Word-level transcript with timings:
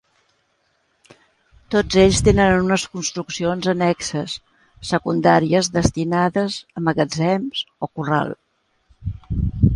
Tots 1.75 1.99
ells 2.03 2.21
tenen 2.27 2.55
unes 2.61 2.85
construccions 2.95 3.69
annexes 3.75 4.39
secundàries, 4.93 5.71
destinades 5.77 6.59
a 6.79 6.85
magatzem 6.89 7.49
o 7.89 7.93
corral. 7.95 8.35